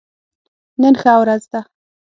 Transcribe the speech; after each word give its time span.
نن 0.81 0.93
ښه 1.01 1.13
ورځ 1.21 1.43
ده 1.51 1.59